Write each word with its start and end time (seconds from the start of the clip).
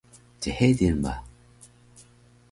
chedil 0.41 0.97
ba 1.03 1.13